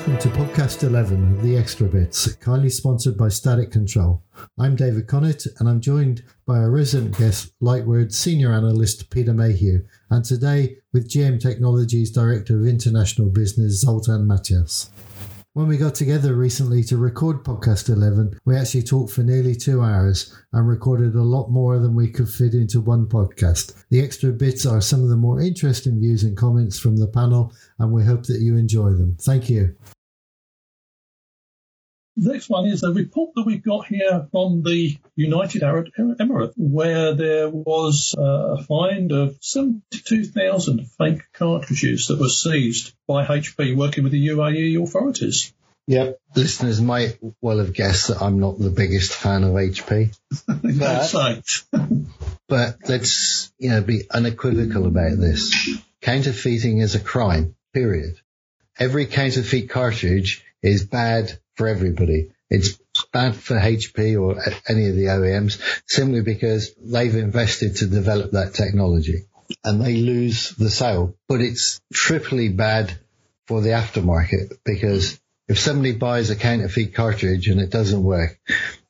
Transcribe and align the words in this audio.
Welcome 0.00 0.30
to 0.32 0.38
podcast 0.38 0.82
11 0.82 1.36
of 1.36 1.42
the 1.42 1.58
Extra 1.58 1.86
Bits, 1.86 2.34
kindly 2.36 2.70
sponsored 2.70 3.18
by 3.18 3.28
Static 3.28 3.70
Control. 3.70 4.22
I'm 4.58 4.74
David 4.74 5.06
Connett 5.06 5.46
and 5.58 5.68
I'm 5.68 5.82
joined 5.82 6.22
by 6.46 6.56
our 6.56 6.70
resident 6.70 7.18
guest, 7.18 7.52
Lightword 7.60 8.10
Senior 8.10 8.50
Analyst 8.50 9.10
Peter 9.10 9.34
Mayhew, 9.34 9.84
and 10.08 10.24
today 10.24 10.78
with 10.94 11.10
GM 11.10 11.38
Technologies 11.38 12.10
Director 12.10 12.58
of 12.58 12.66
International 12.66 13.28
Business, 13.28 13.82
Zoltan 13.82 14.26
Matyas. 14.26 14.88
When 15.60 15.68
we 15.68 15.76
got 15.76 15.94
together 15.94 16.34
recently 16.34 16.82
to 16.84 16.96
record 16.96 17.44
podcast 17.44 17.90
11, 17.90 18.40
we 18.46 18.56
actually 18.56 18.82
talked 18.82 19.12
for 19.12 19.22
nearly 19.22 19.54
two 19.54 19.82
hours 19.82 20.34
and 20.54 20.66
recorded 20.66 21.14
a 21.14 21.22
lot 21.22 21.50
more 21.50 21.78
than 21.78 21.94
we 21.94 22.10
could 22.10 22.30
fit 22.30 22.54
into 22.54 22.80
one 22.80 23.04
podcast. 23.04 23.74
The 23.90 24.00
extra 24.00 24.32
bits 24.32 24.64
are 24.64 24.80
some 24.80 25.02
of 25.02 25.10
the 25.10 25.18
more 25.18 25.38
interesting 25.38 26.00
views 26.00 26.24
and 26.24 26.34
comments 26.34 26.78
from 26.78 26.96
the 26.96 27.08
panel, 27.08 27.52
and 27.78 27.92
we 27.92 28.02
hope 28.06 28.24
that 28.24 28.40
you 28.40 28.56
enjoy 28.56 28.92
them. 28.92 29.18
Thank 29.20 29.50
you. 29.50 29.76
Next 32.16 32.48
one 32.48 32.66
is 32.66 32.82
a 32.82 32.92
report 32.92 33.30
that 33.34 33.46
we've 33.46 33.62
got 33.62 33.86
here 33.86 34.28
from 34.32 34.62
the 34.62 34.98
United 35.14 35.62
Arab 35.62 35.88
Emirates, 35.98 36.54
where 36.56 37.14
there 37.14 37.48
was 37.50 38.14
uh, 38.18 38.56
a 38.58 38.62
find 38.62 39.12
of 39.12 39.36
72,000 39.40 40.86
fake 40.98 41.22
cartridges 41.32 42.08
that 42.08 42.18
were 42.18 42.28
seized 42.28 42.94
by 43.06 43.24
HP 43.24 43.76
working 43.76 44.04
with 44.04 44.12
the 44.12 44.28
UAE 44.28 44.82
authorities. 44.82 45.52
Yep, 45.90 46.20
listeners 46.36 46.80
might 46.80 47.18
well 47.40 47.58
have 47.58 47.72
guessed 47.72 48.06
that 48.08 48.22
I'm 48.22 48.38
not 48.38 48.60
the 48.60 48.70
biggest 48.70 49.12
fan 49.12 49.42
of 49.42 49.54
HP. 49.54 50.16
but, 50.46 52.06
but 52.48 52.76
let's 52.88 53.52
you 53.58 53.70
know 53.70 53.80
be 53.80 54.02
unequivocal 54.08 54.86
about 54.86 55.18
this. 55.18 55.52
Counterfeiting 56.00 56.78
is 56.78 56.94
a 56.94 57.00
crime. 57.00 57.56
Period. 57.74 58.14
Every 58.78 59.06
counterfeit 59.06 59.68
cartridge 59.68 60.44
is 60.62 60.84
bad 60.84 61.36
for 61.56 61.66
everybody. 61.66 62.30
It's 62.48 62.78
bad 63.12 63.34
for 63.34 63.58
HP 63.58 64.16
or 64.16 64.40
any 64.68 64.88
of 64.90 64.94
the 64.94 65.06
OEMs 65.06 65.60
simply 65.86 66.20
because 66.20 66.72
they've 66.76 67.16
invested 67.16 67.78
to 67.78 67.88
develop 67.88 68.30
that 68.30 68.54
technology 68.54 69.24
and 69.64 69.84
they 69.84 69.96
lose 69.96 70.50
the 70.50 70.70
sale. 70.70 71.16
But 71.26 71.40
it's 71.40 71.80
triply 71.92 72.48
bad 72.48 72.96
for 73.48 73.60
the 73.60 73.70
aftermarket 73.70 74.58
because 74.64 75.18
if 75.50 75.58
somebody 75.58 75.92
buys 75.92 76.30
a 76.30 76.36
counterfeit 76.36 76.94
cartridge 76.94 77.48
and 77.48 77.60
it 77.60 77.70
doesn't 77.70 78.04
work, 78.04 78.38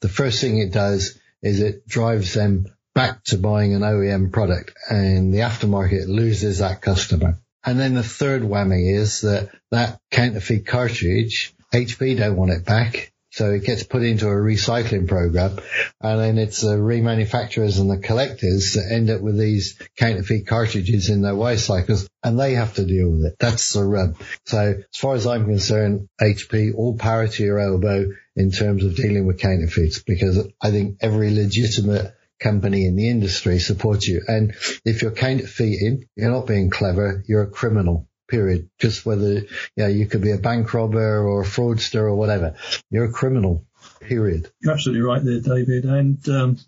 the 0.00 0.11
first 0.11 0.42
thing 0.42 0.58
it 0.58 0.72
does 0.72 1.19
is 1.42 1.61
it 1.61 1.89
drives 1.89 2.34
them 2.34 2.67
back 2.94 3.25
to 3.25 3.39
buying 3.39 3.72
an 3.72 3.80
OEM 3.80 4.30
product 4.30 4.77
and 4.91 5.33
the 5.33 5.39
aftermarket 5.39 6.06
loses 6.06 6.58
that 6.58 6.83
customer. 6.83 7.39
And 7.64 7.80
then 7.80 7.94
the 7.94 8.02
third 8.02 8.42
whammy 8.42 8.94
is 8.94 9.22
that 9.22 9.48
that 9.70 10.00
counterfeit 10.11 10.67
cartridge 10.67 11.55
HP 11.72 12.19
don't 12.19 12.36
want 12.36 12.50
it 12.50 12.67
back. 12.67 13.11
So 13.31 13.53
it 13.53 13.64
gets 13.64 13.84
put 13.84 14.03
into 14.03 14.27
a 14.27 14.34
recycling 14.34 15.06
program 15.06 15.59
and 16.00 16.20
then 16.20 16.39
it's 16.39 16.62
the 16.62 16.77
remanufacturers 16.77 17.78
and 17.78 17.89
the 17.89 17.98
collectors 17.98 18.75
that 18.75 18.91
end 18.91 19.09
up 19.09 19.20
with 19.20 19.39
these 19.39 19.78
counterfeit 19.97 20.48
cartridges 20.48 21.09
in 21.09 21.23
their 21.23 21.36
waste 21.36 21.67
cycles 21.67 22.08
and 22.25 22.39
they 22.39 22.55
have 22.55 22.75
to 22.75 22.84
deal 22.84 23.11
with 23.11 23.25
it. 23.25 23.36
That's 23.39 23.73
the 23.73 23.84
rub. 23.84 24.17
So 24.47 24.75
as 24.78 24.97
far 24.97 25.14
as 25.14 25.27
I'm 25.27 25.47
concerned, 25.47 26.08
HP, 26.20 26.75
all 26.75 26.97
power 26.98 27.28
to 27.28 27.42
your 27.45 27.61
elbow 27.61 28.11
in 28.34 28.51
terms 28.51 28.84
of 28.84 28.97
dealing 28.97 29.27
with 29.27 29.39
counterfeits 29.39 30.03
because 30.03 30.48
I 30.61 30.73
think 30.73 30.98
every 31.01 31.33
legitimate 31.33 32.14
company 32.41 32.86
in 32.86 32.97
the 32.97 33.08
industry 33.08 33.61
supports 33.61 34.08
you. 34.08 34.23
And 34.27 34.55
if 34.84 35.03
you're 35.03 35.12
counterfeiting, 35.12 36.08
you're 36.17 36.33
not 36.33 36.47
being 36.47 36.70
clever, 36.70 37.23
you're 37.28 37.42
a 37.42 37.51
criminal 37.51 38.08
period. 38.31 38.70
Just 38.78 39.05
whether, 39.05 39.42
you 39.77 39.86
you 39.89 40.06
could 40.06 40.23
be 40.23 40.33
a 40.33 40.39
bank 40.39 40.73
robber 40.73 41.27
or 41.27 41.42
a 41.42 41.47
fraudster 41.47 42.02
or 42.02 42.14
whatever. 42.14 42.55
You're 42.91 43.07
a 43.07 43.13
criminal, 43.13 43.67
period. 44.01 44.51
You're 44.61 44.73
absolutely 44.73 45.02
right 45.02 45.23
there, 45.23 45.41
David. 45.41 45.85
And 45.85 46.29
um, 46.29 46.58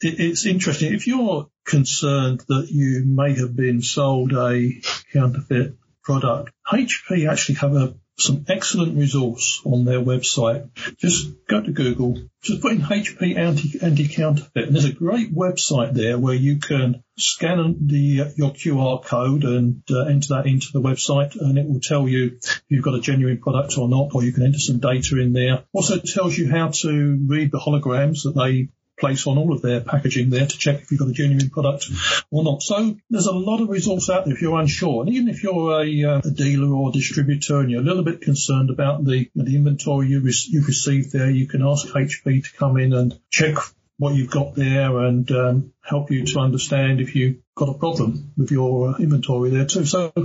it, 0.00 0.20
it's 0.20 0.46
interesting. 0.46 0.92
If 0.92 1.06
you're 1.06 1.48
concerned 1.64 2.42
that 2.48 2.68
you 2.70 3.04
may 3.04 3.34
have 3.34 3.54
been 3.54 3.82
sold 3.82 4.32
a 4.32 4.80
counterfeit 5.12 5.74
product, 6.02 6.52
HP 6.70 7.30
actually 7.30 7.56
have 7.56 7.74
a 7.74 7.94
some 8.16 8.44
excellent 8.48 8.96
resource 8.96 9.60
on 9.64 9.84
their 9.84 10.00
website. 10.00 10.68
Just 10.96 11.46
go 11.46 11.60
to 11.60 11.72
Google, 11.72 12.22
just 12.42 12.62
put 12.62 12.72
in 12.72 12.80
HP 12.80 13.36
anti, 13.36 13.80
anti-counterfeit, 13.80 14.66
and 14.66 14.74
there's 14.74 14.84
a 14.84 14.92
great 14.92 15.34
website 15.34 15.94
there 15.94 16.18
where 16.18 16.34
you 16.34 16.58
can 16.58 17.02
scan 17.16 17.76
the 17.86 18.32
your 18.36 18.52
QR 18.52 19.02
code 19.04 19.44
and 19.44 19.82
uh, 19.90 20.04
enter 20.04 20.34
that 20.34 20.46
into 20.46 20.72
the 20.72 20.80
website, 20.80 21.40
and 21.40 21.58
it 21.58 21.66
will 21.66 21.80
tell 21.80 22.08
you 22.08 22.38
if 22.42 22.62
you've 22.68 22.84
got 22.84 22.94
a 22.94 23.00
genuine 23.00 23.38
product 23.38 23.78
or 23.78 23.88
not, 23.88 24.14
or 24.14 24.22
you 24.22 24.32
can 24.32 24.44
enter 24.44 24.58
some 24.58 24.78
data 24.78 25.20
in 25.20 25.32
there. 25.32 25.64
Also 25.72 25.98
tells 25.98 26.36
you 26.36 26.50
how 26.50 26.68
to 26.68 27.26
read 27.26 27.50
the 27.50 27.58
holograms 27.58 28.22
that 28.24 28.34
they 28.36 28.68
place 28.98 29.26
on 29.26 29.38
all 29.38 29.52
of 29.52 29.62
their 29.62 29.80
packaging 29.80 30.30
there 30.30 30.46
to 30.46 30.58
check 30.58 30.80
if 30.80 30.90
you've 30.90 31.00
got 31.00 31.08
a 31.08 31.12
genuine 31.12 31.50
product 31.50 31.86
or 32.30 32.44
not. 32.44 32.62
So 32.62 32.96
there's 33.10 33.26
a 33.26 33.32
lot 33.32 33.60
of 33.60 33.68
resource 33.68 34.08
out 34.10 34.24
there 34.24 34.34
if 34.34 34.42
you're 34.42 34.58
unsure. 34.58 35.02
And 35.02 35.12
even 35.12 35.28
if 35.28 35.42
you're 35.42 35.80
a, 35.80 36.04
uh, 36.04 36.20
a 36.24 36.30
dealer 36.30 36.72
or 36.74 36.90
a 36.90 36.92
distributor 36.92 37.60
and 37.60 37.70
you're 37.70 37.80
a 37.80 37.84
little 37.84 38.04
bit 38.04 38.20
concerned 38.20 38.70
about 38.70 39.04
the, 39.04 39.30
the 39.34 39.56
inventory 39.56 40.08
you 40.08 40.20
re- 40.20 40.32
you've 40.48 40.66
received 40.66 41.12
there, 41.12 41.30
you 41.30 41.46
can 41.46 41.62
ask 41.62 41.88
HP 41.88 42.44
to 42.44 42.56
come 42.56 42.76
in 42.76 42.92
and 42.92 43.18
check 43.30 43.56
what 43.96 44.14
you've 44.14 44.30
got 44.30 44.54
there 44.54 44.98
and 44.98 45.30
um, 45.30 45.72
help 45.82 46.10
you 46.10 46.26
to 46.26 46.40
understand 46.40 47.00
if 47.00 47.14
you've 47.14 47.36
got 47.54 47.68
a 47.68 47.74
problem 47.74 48.32
with 48.36 48.50
your 48.50 48.90
uh, 48.90 48.98
inventory 48.98 49.50
there 49.50 49.66
too. 49.66 49.84
So 49.84 50.12
a 50.16 50.20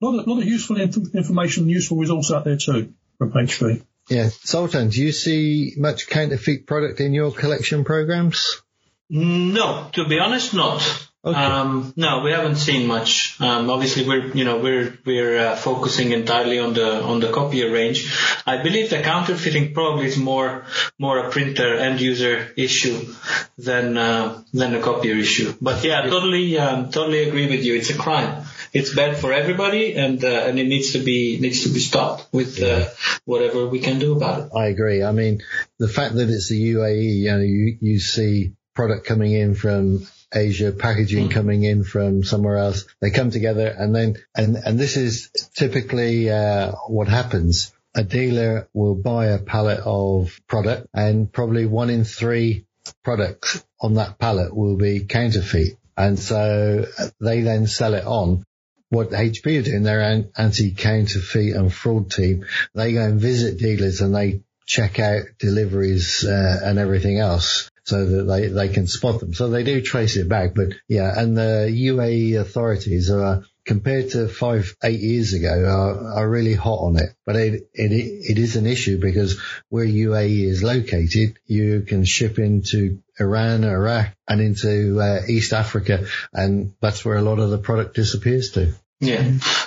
lot 0.00 0.18
of, 0.18 0.26
lot 0.26 0.38
of 0.38 0.44
useful 0.44 0.80
inf- 0.80 1.14
information 1.14 1.64
and 1.64 1.70
useful 1.70 1.98
results 1.98 2.30
out 2.30 2.44
there 2.44 2.56
too 2.56 2.94
from 3.18 3.32
HP. 3.32 3.84
Yeah. 4.10 4.28
Zoltan, 4.44 4.88
do 4.88 5.00
you 5.00 5.12
see 5.12 5.74
much 5.76 6.08
counterfeit 6.08 6.66
product 6.66 7.00
in 7.00 7.14
your 7.14 7.30
collection 7.30 7.84
programs? 7.84 8.60
No, 9.08 9.88
to 9.92 10.04
be 10.06 10.18
honest, 10.18 10.52
not. 10.52 10.82
Okay. 11.22 11.38
Um, 11.38 11.92
no, 11.96 12.20
we 12.20 12.30
haven't 12.32 12.56
seen 12.56 12.86
much. 12.86 13.38
Um, 13.40 13.68
obviously, 13.68 14.08
we're 14.08 14.28
you 14.28 14.44
know 14.44 14.58
we're 14.58 14.98
we're 15.04 15.38
uh, 15.38 15.56
focusing 15.56 16.12
entirely 16.12 16.58
on 16.58 16.72
the 16.72 17.02
on 17.02 17.20
the 17.20 17.30
copier 17.30 17.70
range. 17.70 18.10
I 18.46 18.62
believe 18.62 18.88
the 18.88 19.02
counterfeiting 19.02 19.74
probably 19.74 20.06
is 20.06 20.16
more 20.16 20.64
more 20.98 21.18
a 21.18 21.30
printer 21.30 21.74
end 21.74 22.00
user 22.00 22.50
issue 22.56 23.14
than 23.58 23.98
uh, 23.98 24.42
than 24.54 24.74
a 24.74 24.80
copier 24.80 25.14
issue. 25.14 25.52
But 25.60 25.84
yeah, 25.84 26.02
totally 26.02 26.58
um, 26.58 26.90
totally 26.90 27.28
agree 27.28 27.48
with 27.50 27.64
you. 27.64 27.74
It's 27.74 27.90
a 27.90 27.98
crime. 27.98 28.44
It's 28.72 28.94
bad 28.94 29.16
for 29.16 29.32
everybody, 29.32 29.94
and 29.94 30.22
uh, 30.24 30.28
and 30.28 30.58
it 30.58 30.66
needs 30.66 30.92
to 30.92 31.00
be 31.00 31.38
needs 31.40 31.64
to 31.64 31.70
be 31.70 31.80
stopped 31.80 32.28
with 32.32 32.62
uh, 32.62 32.88
whatever 33.24 33.66
we 33.66 33.80
can 33.80 33.98
do 33.98 34.16
about 34.16 34.40
it. 34.40 34.50
I 34.56 34.66
agree. 34.66 35.02
I 35.02 35.12
mean, 35.12 35.42
the 35.78 35.88
fact 35.88 36.14
that 36.14 36.30
it's 36.30 36.48
the 36.48 36.74
UAE, 36.74 37.14
you 37.16 37.30
know, 37.32 37.40
you 37.40 37.78
you 37.80 37.98
see 37.98 38.52
product 38.74 39.06
coming 39.06 39.32
in 39.32 39.54
from 39.54 40.06
Asia, 40.32 40.72
packaging 40.72 41.28
mm. 41.28 41.32
coming 41.32 41.64
in 41.64 41.82
from 41.84 42.22
somewhere 42.22 42.56
else. 42.56 42.86
They 43.00 43.10
come 43.10 43.30
together 43.30 43.66
and 43.66 43.94
then, 43.94 44.16
and, 44.34 44.56
and 44.56 44.78
this 44.78 44.96
is 44.96 45.30
typically, 45.54 46.30
uh, 46.30 46.72
what 46.86 47.08
happens. 47.08 47.72
A 47.94 48.04
dealer 48.04 48.68
will 48.72 48.94
buy 48.94 49.26
a 49.26 49.38
pallet 49.38 49.80
of 49.84 50.40
product 50.46 50.86
and 50.94 51.32
probably 51.32 51.66
one 51.66 51.90
in 51.90 52.04
three 52.04 52.66
products 53.02 53.64
on 53.80 53.94
that 53.94 54.18
pallet 54.18 54.54
will 54.54 54.76
be 54.76 55.00
counterfeit. 55.00 55.76
And 55.96 56.18
so 56.18 56.86
they 57.20 57.40
then 57.40 57.66
sell 57.66 57.94
it 57.94 58.06
on. 58.06 58.44
What 58.90 59.10
HP 59.10 59.58
are 59.58 59.62
doing, 59.62 59.82
their 59.82 60.28
anti-counterfeit 60.36 61.54
and 61.54 61.72
fraud 61.72 62.10
team, 62.10 62.44
they 62.74 62.92
go 62.92 63.04
and 63.04 63.20
visit 63.20 63.58
dealers 63.58 64.00
and 64.00 64.14
they 64.14 64.42
check 64.66 65.00
out 65.00 65.22
deliveries 65.38 66.24
uh, 66.24 66.60
and 66.64 66.78
everything 66.78 67.18
else 67.18 67.70
so 67.84 68.04
that 68.04 68.22
they, 68.24 68.46
they 68.48 68.68
can 68.68 68.86
spot 68.86 69.20
them. 69.20 69.34
So 69.34 69.48
they 69.48 69.64
do 69.64 69.80
trace 69.80 70.16
it 70.16 70.28
back. 70.28 70.54
But 70.54 70.74
yeah, 70.88 71.12
and 71.16 71.36
the 71.36 71.68
UAE 71.70 72.40
authorities 72.40 73.10
are 73.10 73.44
compared 73.70 74.10
to 74.10 74.26
five, 74.26 74.74
eight 74.82 74.98
years 74.98 75.32
ago 75.32 75.48
are, 75.48 76.14
are 76.18 76.28
really 76.28 76.54
hot 76.54 76.80
on 76.80 76.96
it. 76.96 77.10
But 77.24 77.36
it, 77.36 77.70
it, 77.72 77.92
it 77.92 78.36
is 78.36 78.56
an 78.56 78.66
issue 78.66 78.98
because 78.98 79.40
where 79.68 79.86
UAE 79.86 80.42
is 80.42 80.64
located, 80.64 81.38
you 81.46 81.82
can 81.82 82.04
ship 82.04 82.40
into 82.40 83.00
Iran, 83.20 83.62
Iraq 83.62 84.08
and 84.26 84.40
into 84.40 85.00
uh, 85.00 85.20
East 85.28 85.52
Africa. 85.52 86.08
And 86.32 86.72
that's 86.80 87.04
where 87.04 87.16
a 87.16 87.22
lot 87.22 87.38
of 87.38 87.50
the 87.50 87.58
product 87.58 87.94
disappears 87.94 88.50
to. 88.54 88.74
Yeah. 88.98 89.22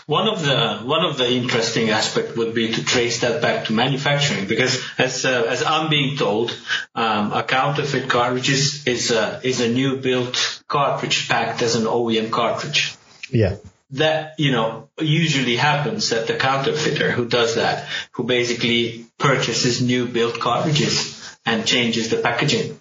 One 0.05 0.27
of 0.27 0.43
the 0.43 0.79
one 0.83 1.05
of 1.05 1.17
the 1.17 1.31
interesting 1.31 1.89
aspect 1.89 2.35
would 2.35 2.53
be 2.53 2.73
to 2.73 2.83
trace 2.83 3.21
that 3.21 3.41
back 3.41 3.67
to 3.67 3.73
manufacturing 3.73 4.47
because 4.47 4.83
as 4.97 5.23
uh, 5.23 5.45
as 5.47 5.63
I'm 5.63 5.89
being 5.89 6.17
told, 6.17 6.51
um, 6.93 7.31
a 7.31 7.41
counterfeit 7.41 8.09
cartridge 8.09 8.49
is 8.49 8.85
is 8.85 9.11
a, 9.11 9.39
is 9.43 9.61
a 9.61 9.69
new 9.69 9.95
built 9.95 10.61
cartridge 10.67 11.29
packed 11.29 11.61
as 11.61 11.75
an 11.75 11.85
OEM 11.85 12.31
cartridge. 12.31 12.95
Yeah. 13.31 13.55
That 13.93 14.39
you 14.39 14.51
know 14.51 14.89
usually 14.99 15.55
happens 15.55 16.09
that 16.09 16.27
the 16.27 16.35
counterfeiter 16.35 17.11
who 17.11 17.25
does 17.25 17.55
that, 17.55 17.87
who 18.11 18.23
basically 18.23 19.05
purchases 19.17 19.81
new 19.81 20.07
built 20.07 20.39
cartridges 20.39 21.37
and 21.45 21.65
changes 21.65 22.09
the 22.09 22.17
packaging. 22.17 22.79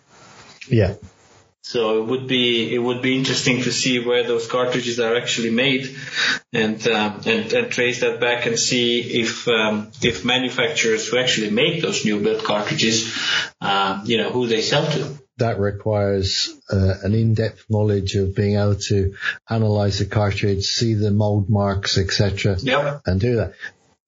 Yeah. 0.69 0.95
So 1.65 2.03
it 2.03 2.07
would 2.07 2.27
be 2.27 2.75
it 2.75 2.79
would 2.79 3.03
be 3.03 3.17
interesting 3.17 3.63
to 3.63 3.73
see 3.73 4.05
where 4.05 4.25
those 4.25 4.49
cartridges 4.49 4.99
are 4.99 5.17
actually 5.17 5.51
made, 5.51 5.97
and 6.53 6.85
um, 6.89 7.21
and, 7.25 7.53
and 7.53 7.71
trace 7.71 8.01
that 8.01 8.21
back 8.21 8.47
and 8.47 8.59
see 8.59 9.01
if 9.21 9.47
um, 9.47 9.93
if 10.03 10.25
manufacturers 10.25 11.09
who 11.09 11.19
actually 11.19 11.51
make 11.51 11.81
those 11.81 12.05
new 12.05 12.21
built 12.21 12.43
cartridges, 12.43 13.17
uh, 13.61 14.03
you 14.05 14.19
know, 14.19 14.31
who 14.31 14.49
they 14.49 14.61
sell 14.61 14.91
to. 14.91 15.22
That 15.43 15.59
requires 15.59 16.49
uh, 16.71 16.95
an 17.03 17.15
in-depth 17.15 17.67
knowledge 17.69 18.15
of 18.15 18.35
being 18.35 18.57
able 18.57 18.77
to 18.91 19.15
analyze 19.51 19.99
the 19.99 20.07
cartridge, 20.07 20.65
see 20.67 20.95
the 20.95 21.11
mold 21.11 21.51
marks, 21.51 21.99
etc., 21.99 22.57
Yep. 22.61 23.03
and 23.07 23.21
do 23.21 23.37
that. 23.37 23.55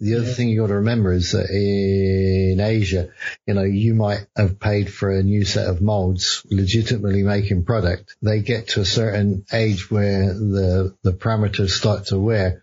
The 0.00 0.16
other 0.16 0.26
thing 0.26 0.48
you 0.48 0.60
got 0.60 0.68
to 0.68 0.74
remember 0.74 1.12
is 1.12 1.32
that 1.32 1.48
in 1.50 2.60
Asia, 2.60 3.08
you 3.46 3.54
know, 3.54 3.62
you 3.62 3.94
might 3.94 4.26
have 4.36 4.60
paid 4.60 4.92
for 4.92 5.10
a 5.10 5.22
new 5.22 5.44
set 5.44 5.66
of 5.66 5.80
molds, 5.80 6.44
legitimately 6.50 7.22
making 7.22 7.64
product. 7.64 8.14
They 8.20 8.40
get 8.40 8.68
to 8.70 8.80
a 8.80 8.84
certain 8.84 9.44
age 9.52 9.90
where 9.90 10.34
the, 10.34 10.94
the 11.02 11.12
parameters 11.12 11.70
start 11.70 12.06
to 12.06 12.18
wear. 12.18 12.62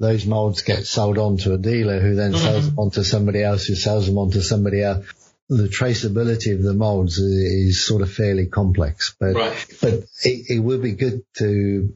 Those 0.00 0.24
molds 0.26 0.62
get 0.62 0.86
sold 0.86 1.18
on 1.18 1.36
to 1.38 1.54
a 1.54 1.58
dealer 1.58 2.00
who 2.00 2.14
then 2.14 2.32
sells 2.34 2.66
them 2.66 2.78
on 2.78 2.90
to 2.92 3.04
somebody 3.04 3.42
else 3.42 3.66
who 3.66 3.74
sells 3.74 4.06
them 4.06 4.18
on 4.18 4.30
to 4.30 4.42
somebody 4.42 4.82
else. 4.82 5.04
The 5.48 5.68
traceability 5.68 6.54
of 6.54 6.62
the 6.62 6.74
molds 6.74 7.18
is, 7.18 7.68
is 7.68 7.84
sort 7.84 8.02
of 8.02 8.12
fairly 8.12 8.46
complex, 8.46 9.14
but, 9.18 9.34
Right. 9.34 9.66
but 9.80 9.94
it, 10.24 10.50
it 10.50 10.58
would 10.58 10.82
be 10.82 10.92
good 10.92 11.24
to 11.38 11.94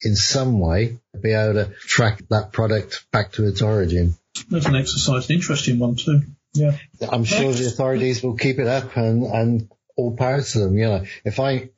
in 0.00 0.16
some 0.16 0.58
way 0.58 0.98
be 1.20 1.32
able 1.32 1.54
to 1.54 1.72
track 1.80 2.22
that 2.30 2.52
product 2.52 3.04
back 3.12 3.32
to 3.32 3.46
its 3.46 3.62
origin. 3.62 4.14
That's 4.50 4.66
an 4.66 4.76
exercise, 4.76 5.28
an 5.28 5.36
interesting 5.36 5.78
one 5.78 5.96
too. 5.96 6.22
Yeah. 6.54 6.76
I'm 7.10 7.24
sure 7.24 7.52
the 7.52 7.66
authorities 7.66 8.22
will 8.22 8.36
keep 8.36 8.58
it 8.58 8.66
up 8.66 8.96
and, 8.96 9.24
and 9.24 9.70
all 9.96 10.16
parts 10.16 10.54
of 10.56 10.62
them, 10.62 10.76
you 10.76 10.86
know, 10.86 11.04
if 11.24 11.38
I, 11.40 11.70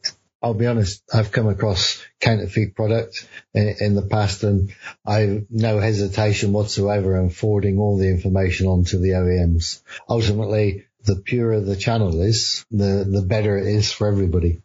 I'll 0.45 0.53
be 0.53 0.67
honest, 0.67 1.03
I've 1.11 1.33
come 1.33 1.49
across 1.49 2.05
counterfeit 2.21 2.77
product 2.77 3.27
in, 3.55 3.77
in 3.81 3.95
the 3.95 4.03
past 4.03 4.45
and 4.45 4.75
I've 5.07 5.47
no 5.49 5.79
hesitation 5.79 6.53
whatsoever 6.53 7.19
in 7.19 7.31
forwarding 7.31 7.79
all 7.79 7.97
the 7.97 8.11
information 8.11 8.67
onto 8.67 8.99
the 8.99 9.13
OEMs. 9.13 9.81
Ultimately, 10.07 10.85
the 11.03 11.17
purer 11.17 11.61
the 11.61 11.77
channel 11.77 12.21
is, 12.21 12.67
the, 12.71 13.09
the 13.11 13.23
better 13.23 13.57
it 13.57 13.69
is 13.69 13.91
for 13.91 14.07
everybody. 14.07 14.61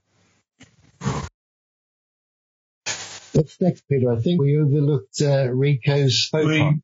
What's 3.32 3.62
next, 3.62 3.88
Peter? 3.88 4.12
I 4.12 4.20
think 4.20 4.42
we 4.42 4.60
overlooked 4.60 5.22
uh, 5.22 5.48
Ricoh's 5.48 6.28
phone 6.30 6.82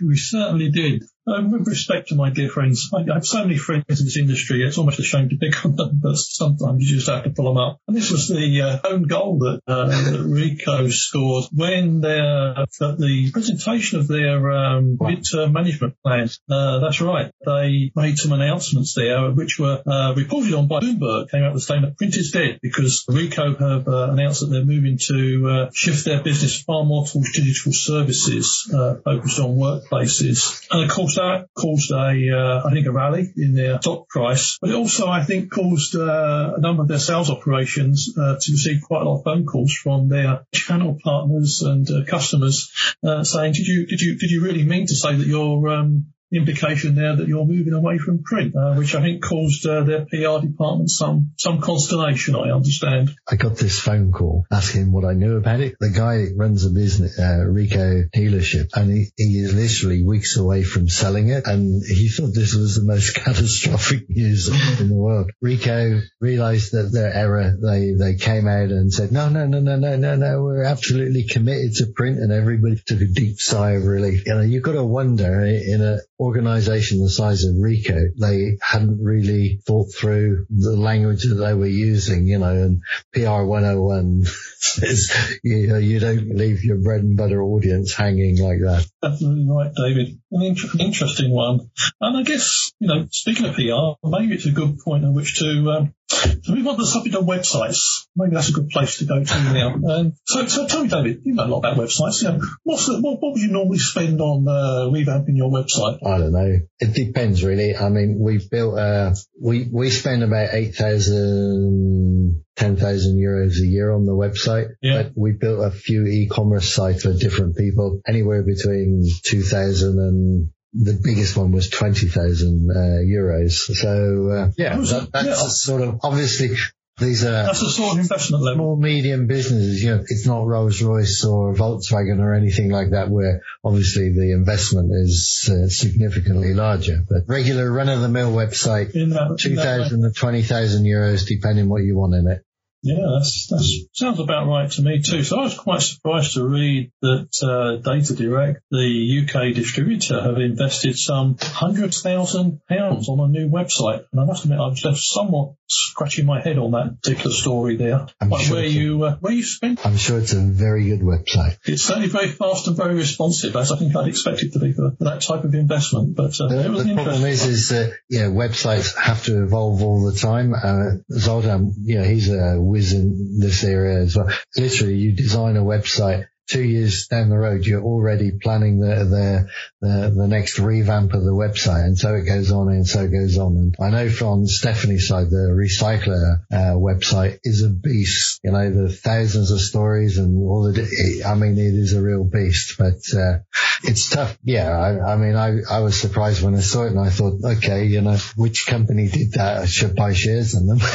We, 0.00 0.06
we 0.06 0.16
certainly 0.16 0.70
did. 0.70 1.04
Um, 1.28 1.50
with 1.50 1.66
respect 1.66 2.08
to 2.08 2.14
my 2.14 2.30
dear 2.30 2.48
friends, 2.48 2.90
I, 2.94 3.10
I 3.10 3.14
have 3.14 3.26
so 3.26 3.42
many 3.42 3.58
friends 3.58 3.84
in 3.88 4.06
this 4.06 4.16
industry, 4.16 4.62
it's 4.62 4.78
almost 4.78 4.98
a 4.98 5.02
shame 5.02 5.28
to 5.28 5.36
pick 5.36 5.64
on 5.64 5.76
them, 5.76 6.00
but 6.02 6.16
sometimes 6.16 6.88
you 6.88 6.96
just 6.96 7.08
have 7.08 7.24
to 7.24 7.30
pull 7.30 7.52
them 7.52 7.58
up. 7.58 7.80
And 7.86 7.96
this 7.96 8.10
was 8.10 8.28
the 8.28 8.62
uh, 8.62 8.88
own 8.88 9.02
goal 9.02 9.38
that, 9.40 9.60
uh, 9.66 9.86
that 9.86 10.20
Ricoh 10.20 10.90
scored 10.90 11.44
when 11.52 12.00
their, 12.00 12.54
the 12.80 13.30
presentation 13.32 13.98
of 13.98 14.08
their 14.08 14.50
um, 14.52 14.96
midterm 14.98 15.52
management 15.52 15.96
plan. 16.02 16.28
Uh, 16.50 16.78
that's 16.78 17.00
right. 17.00 17.30
They 17.44 17.92
made 17.94 18.16
some 18.16 18.32
announcements 18.32 18.94
there, 18.94 19.30
which 19.30 19.58
were 19.58 19.82
uh, 19.86 20.14
reported 20.14 20.54
on 20.54 20.66
by 20.66 20.80
Bloomberg, 20.80 21.30
came 21.30 21.42
out 21.42 21.52
with 21.52 21.62
saying 21.62 21.82
that 21.82 21.98
print 21.98 22.16
is 22.16 22.30
dead 22.30 22.58
because 22.62 23.04
Ricoh 23.08 23.58
have 23.58 23.86
uh, 23.86 24.12
announced 24.12 24.40
that 24.40 24.46
they're 24.46 24.64
moving 24.64 24.98
to 25.08 25.48
uh, 25.48 25.70
shift 25.74 26.04
their 26.04 26.22
business 26.22 26.62
far 26.62 26.84
more 26.84 27.06
towards 27.06 27.32
digital 27.32 27.72
services 27.72 28.70
uh, 28.74 28.96
focused 29.04 29.38
on 29.40 29.56
workplaces. 29.56 30.66
And 30.70 30.84
of 30.84 30.90
course, 30.90 31.17
that 31.18 31.48
caused 31.54 31.90
a, 31.90 32.30
uh, 32.30 32.62
I 32.66 32.70
think, 32.72 32.86
a 32.86 32.92
rally 32.92 33.32
in 33.36 33.54
their 33.54 33.80
stock 33.80 34.08
price. 34.08 34.58
But 34.60 34.70
it 34.70 34.76
also, 34.76 35.08
I 35.08 35.24
think, 35.24 35.50
caused 35.50 35.96
uh, 35.96 36.54
a 36.56 36.60
number 36.60 36.82
of 36.82 36.88
their 36.88 36.98
sales 36.98 37.30
operations 37.30 38.14
uh, 38.16 38.36
to 38.40 38.52
receive 38.52 38.82
quite 38.82 39.02
a 39.02 39.04
lot 39.04 39.18
of 39.18 39.24
phone 39.24 39.44
calls 39.44 39.72
from 39.72 40.08
their 40.08 40.46
channel 40.54 40.98
partners 41.02 41.62
and 41.62 41.88
uh, 41.90 42.04
customers 42.04 42.70
uh, 43.04 43.24
saying, 43.24 43.52
"Did 43.52 43.66
you, 43.66 43.86
did 43.86 44.00
you, 44.00 44.18
did 44.18 44.30
you 44.30 44.42
really 44.42 44.64
mean 44.64 44.86
to 44.86 44.94
say 44.94 45.14
that 45.16 45.26
you're 45.26 45.68
um, 45.68 46.06
implication 46.32 46.94
there 46.94 47.16
that 47.16 47.28
you're 47.28 47.44
moving 47.44 47.72
away 47.72 47.98
from 47.98 48.22
print, 48.22 48.54
uh, 48.54 48.74
which 48.74 48.94
I 48.94 49.00
think 49.00 49.22
caused 49.22 49.66
uh, 49.66 49.82
their 49.84 50.04
PR 50.04 50.44
department 50.46 50.90
some 50.90 51.32
some 51.36 51.60
consternation. 51.60 52.34
I 52.36 52.50
understand. 52.50 53.14
I 53.30 53.36
got 53.36 53.56
this 53.56 53.78
phone 53.78 54.12
call 54.12 54.44
asking 54.50 54.92
what 54.92 55.04
I 55.04 55.14
knew 55.14 55.36
about 55.36 55.60
it. 55.60 55.76
The 55.80 55.90
guy 55.90 56.26
runs 56.36 56.64
a 56.64 56.70
business, 56.70 57.18
uh, 57.18 57.44
Ricoh 57.46 58.10
dealership, 58.10 58.70
and 58.74 58.90
he, 58.90 59.06
he 59.16 59.38
is 59.38 59.54
literally 59.54 60.04
weeks 60.04 60.36
away 60.36 60.62
from 60.62 60.88
selling 60.88 61.28
it. 61.28 61.46
And 61.46 61.82
he 61.82 62.08
thought 62.08 62.34
this 62.34 62.54
was 62.54 62.76
the 62.76 62.84
most 62.84 63.14
catastrophic 63.24 64.08
news 64.08 64.48
in 64.80 64.88
the 64.88 64.94
world. 64.94 65.30
Ricoh 65.42 66.02
realized 66.20 66.72
that 66.72 66.90
their 66.92 67.12
error. 67.12 67.56
They, 67.60 67.92
they 67.92 68.14
came 68.16 68.46
out 68.46 68.70
and 68.70 68.92
said, 68.92 69.12
no, 69.12 69.28
no, 69.28 69.46
no, 69.46 69.60
no, 69.60 69.76
no, 69.76 69.96
no, 69.96 70.16
no, 70.16 70.42
we're 70.42 70.64
absolutely 70.64 71.24
committed 71.24 71.74
to 71.74 71.86
print. 71.94 72.18
And 72.18 72.32
everybody 72.32 72.80
took 72.84 73.00
a 73.00 73.06
deep 73.06 73.38
sigh 73.38 73.72
of 73.72 73.84
relief. 73.84 74.26
You 74.26 74.34
know, 74.34 74.40
you've 74.42 74.62
got 74.62 74.72
to 74.72 74.84
wonder 74.84 75.44
in 75.44 75.82
a 75.82 75.98
organization 76.20 77.00
the 77.00 77.10
size 77.10 77.44
of 77.44 77.54
Ricoh, 77.54 78.10
they 78.18 78.58
hadn't 78.60 79.02
really 79.02 79.60
thought 79.66 79.92
through 79.94 80.46
the 80.50 80.76
language 80.76 81.24
that 81.24 81.36
they 81.36 81.54
were 81.54 81.66
using, 81.66 82.26
you 82.26 82.38
know, 82.38 82.50
and 82.50 82.82
PR 83.12 83.44
101 83.44 84.24
says, 84.58 85.38
you 85.42 85.68
know, 85.68 85.78
you 85.78 86.00
don't 86.00 86.34
leave 86.34 86.64
your 86.64 86.78
bread 86.78 87.02
and 87.02 87.16
butter 87.16 87.42
audience 87.42 87.94
hanging 87.94 88.38
like 88.38 88.58
that. 88.60 88.86
Absolutely 89.02 89.46
right, 89.48 89.72
David. 89.74 90.18
An 90.32 90.42
inter- 90.42 90.78
interesting 90.78 91.30
one. 91.30 91.70
And 92.00 92.16
I 92.16 92.22
guess 92.22 92.72
you 92.80 92.88
know, 92.88 93.06
speaking 93.10 93.46
of 93.46 93.54
PR, 93.54 94.06
maybe 94.06 94.34
it's 94.34 94.46
a 94.46 94.50
good 94.50 94.78
point 94.80 95.04
on 95.04 95.14
which 95.14 95.38
to. 95.38 95.70
Um, 95.70 95.94
so 96.10 96.52
on 96.52 96.64
to 96.64 96.76
the 96.76 96.86
subject 96.86 97.14
of 97.16 97.24
websites. 97.24 98.06
Maybe 98.16 98.34
that's 98.34 98.48
a 98.48 98.52
good 98.52 98.70
place 98.70 98.98
to 98.98 99.04
go 99.04 99.22
to 99.22 99.42
now. 99.52 99.74
Um, 99.74 100.12
so, 100.24 100.46
so 100.46 100.66
tell 100.66 100.82
me, 100.82 100.88
David, 100.88 101.20
you 101.24 101.34
know 101.34 101.44
a 101.44 101.46
lot 101.46 101.58
about 101.58 101.76
websites. 101.76 102.22
You 102.22 102.30
know, 102.30 102.40
what's 102.64 102.86
the, 102.86 103.00
what, 103.00 103.20
what 103.20 103.32
would 103.32 103.42
you 103.42 103.50
normally 103.50 103.78
spend 103.78 104.20
on 104.20 104.48
uh, 104.48 104.88
revamping 104.90 105.36
your 105.36 105.50
website? 105.50 105.98
I 106.06 106.18
don't 106.18 106.32
know. 106.32 106.58
It 106.80 106.94
depends 106.94 107.44
really. 107.44 107.76
I 107.76 107.88
mean, 107.90 108.18
we've 108.18 108.48
built, 108.50 108.78
uh, 108.78 109.14
we, 109.40 109.68
we 109.70 109.90
spend 109.90 110.22
about 110.22 110.48
8,000, 110.52 112.44
10,000 112.56 113.16
euros 113.18 113.60
a 113.62 113.66
year 113.66 113.92
on 113.92 114.04
the 114.04 114.12
website, 114.12 114.68
Yeah. 114.82 115.02
but 115.02 115.12
we 115.16 115.32
built 115.32 115.64
a 115.64 115.70
few 115.70 116.04
e-commerce 116.06 116.72
sites 116.72 117.02
for 117.02 117.12
different 117.12 117.56
people, 117.56 118.00
anywhere 118.06 118.42
between 118.42 119.04
2,000 119.24 119.98
and 119.98 120.48
the 120.72 120.98
biggest 121.02 121.36
one 121.36 121.52
was 121.52 121.70
20,000 121.70 122.70
uh, 122.70 122.74
euros. 123.04 123.52
So, 123.52 124.30
uh, 124.30 124.50
yeah, 124.56 124.76
that, 124.76 125.08
that's 125.12 125.26
yeah. 125.26 125.34
sort 125.34 125.82
of, 125.82 126.00
obviously 126.02 126.56
these 126.98 127.24
are 127.24 127.30
That's 127.30 127.60
the 127.60 127.70
sort 127.70 127.92
of 127.92 128.00
investment 128.00 128.42
level. 128.42 128.56
small 128.56 128.76
medium 128.76 129.26
businesses, 129.26 129.82
you 129.82 129.90
know, 129.90 130.02
it's 130.06 130.26
not 130.26 130.46
Rolls 130.46 130.82
Royce 130.82 131.24
or 131.24 131.54
Volkswagen 131.54 132.18
or 132.18 132.34
anything 132.34 132.70
like 132.70 132.90
that 132.90 133.08
where 133.08 133.42
obviously 133.62 134.12
the 134.12 134.32
investment 134.32 134.90
is 134.92 135.48
uh, 135.50 135.68
significantly 135.68 136.54
larger, 136.54 137.04
but 137.08 137.22
regular 137.28 137.70
run 137.70 137.88
of 137.88 138.00
the 138.00 138.08
mill 138.08 138.32
website, 138.32 138.94
In 138.94 139.10
that, 139.10 139.38
in 139.44 139.54
that 139.54 139.88
2,000 139.88 140.02
to 140.02 140.12
20,000 140.12 140.84
euros 140.84 141.26
depending 141.26 141.68
what 141.68 141.82
you 141.82 141.96
want 141.96 142.14
in 142.14 142.26
it. 142.26 142.44
Yeah, 142.82 143.06
that's, 143.18 143.48
that's 143.50 143.84
sounds 143.92 144.20
about 144.20 144.46
right 144.46 144.70
to 144.70 144.82
me 144.82 145.02
too. 145.02 145.24
So 145.24 145.40
I 145.40 145.42
was 145.44 145.58
quite 145.58 145.82
surprised 145.82 146.34
to 146.34 146.44
read 146.46 146.92
that 147.02 147.28
uh, 147.42 147.82
Data 147.82 148.14
Direct, 148.14 148.60
the 148.70 149.24
UK 149.26 149.54
distributor, 149.54 150.22
have 150.22 150.38
invested 150.38 150.96
some 150.96 151.36
hundred 151.40 151.92
thousand 151.92 152.60
pounds 152.68 153.08
on 153.08 153.18
a 153.20 153.28
new 153.28 153.48
website. 153.48 154.04
And 154.12 154.20
I 154.20 154.24
must 154.24 154.44
admit, 154.44 154.60
I 154.60 154.68
was 154.68 154.84
left 154.84 154.98
somewhat 154.98 155.54
scratching 155.68 156.24
my 156.24 156.40
head 156.40 156.56
on 156.58 156.70
that 156.70 157.02
particular 157.02 157.32
story 157.32 157.76
there. 157.76 158.06
I'm 158.20 158.30
Like 158.30 158.46
sure 158.46 158.56
where 158.56 158.64
a- 158.64 158.68
you 158.68 159.02
uh, 159.04 159.16
where 159.16 159.32
you 159.32 159.42
spent 159.42 159.84
I'm 159.84 159.96
sure 159.96 160.18
it's 160.18 160.32
a 160.32 160.40
very 160.40 160.86
good 160.88 161.00
website. 161.00 161.58
it's 161.66 161.82
certainly 161.82 162.08
very 162.08 162.28
fast 162.28 162.68
and 162.68 162.76
very 162.76 162.94
responsive, 162.94 163.54
as 163.56 163.72
I 163.72 163.76
think 163.76 163.94
I'd 163.96 164.08
expect 164.08 164.42
it 164.42 164.52
to 164.52 164.60
be 164.60 164.72
for, 164.72 164.92
for 164.96 165.04
that 165.04 165.20
type 165.22 165.44
of 165.44 165.54
investment. 165.54 166.14
But 166.16 166.40
uh, 166.40 166.48
The, 166.48 166.64
it 166.64 166.70
was 166.70 166.84
the 166.86 166.94
problem 166.94 167.24
is, 167.24 167.44
is 167.44 167.68
that, 167.70 167.92
know, 168.20 168.30
websites 168.30 168.96
have 168.96 169.24
to 169.24 169.42
evolve 169.42 169.82
all 169.82 170.04
the 170.10 170.16
time. 170.18 170.54
Uh, 170.54 171.02
Zoltan, 171.12 171.74
you 171.82 171.96
know, 171.98 172.04
he's 172.04 172.30
a 172.30 172.56
in 172.78 173.38
this 173.40 173.64
area 173.64 174.00
as 174.00 174.16
well. 174.16 174.30
Literally, 174.56 174.94
you 174.94 175.12
design 175.14 175.56
a 175.56 175.62
website. 175.62 176.26
Two 176.48 176.62
years 176.62 177.08
down 177.08 177.28
the 177.28 177.36
road, 177.36 177.66
you're 177.66 177.82
already 177.82 178.32
planning 178.32 178.80
the, 178.80 179.04
the, 179.04 179.48
the, 179.80 180.14
the 180.16 180.28
next 180.28 180.58
revamp 180.58 181.12
of 181.12 181.22
the 181.22 181.32
website. 181.32 181.84
And 181.84 181.98
so 181.98 182.14
it 182.14 182.22
goes 182.22 182.50
on 182.50 182.68
and 182.68 182.86
so 182.86 183.02
it 183.02 183.08
goes 183.08 183.36
on. 183.36 183.56
And 183.56 183.76
I 183.80 183.90
know 183.90 184.10
from 184.10 184.46
Stephanie's 184.46 185.08
side, 185.08 185.30
the 185.30 185.54
recycler, 185.54 186.40
uh, 186.50 186.76
website 186.76 187.38
is 187.44 187.62
a 187.62 187.68
beast. 187.68 188.40
You 188.42 188.52
know, 188.52 188.70
the 188.70 188.88
thousands 188.90 189.50
of 189.50 189.60
stories 189.60 190.18
and 190.18 190.42
all 190.42 190.72
the, 190.72 191.22
I 191.26 191.34
mean, 191.34 191.58
it 191.58 191.74
is 191.74 191.92
a 191.92 192.00
real 192.00 192.24
beast, 192.24 192.76
but, 192.78 193.00
uh, 193.14 193.40
it's 193.84 194.08
tough. 194.08 194.36
Yeah. 194.42 194.70
I, 194.70 195.12
I 195.12 195.16
mean, 195.16 195.36
I, 195.36 195.58
I 195.70 195.80
was 195.80 196.00
surprised 196.00 196.42
when 196.42 196.54
I 196.54 196.60
saw 196.60 196.84
it 196.84 196.92
and 196.92 197.00
I 197.00 197.10
thought, 197.10 197.40
okay, 197.44 197.84
you 197.84 198.00
know, 198.00 198.16
which 198.36 198.66
company 198.66 199.08
did 199.08 199.32
that? 199.32 199.58
I 199.58 199.66
should 199.66 199.94
buy 199.94 200.14
shares 200.14 200.54
in 200.54 200.66
them. 200.66 200.78